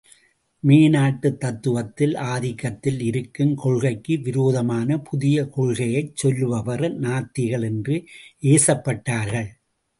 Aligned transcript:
மேநாட்டுத் 0.63 1.37
தத்துவத்தில், 1.43 2.15
ஆதிக்கத்தில் 2.31 3.01
இருக்கும் 3.01 3.55
கொள்கைக்கு 3.55 4.19
விரோதமான 4.19 4.99
புதிய 4.99 5.45
கொள்கையைச் 5.47 6.15
சொல்லுபவர் 6.15 6.85
நாத்திகள் 6.99 7.63
என்று 7.63 8.03
ஏசப்பட்டார்கள். 8.41 9.49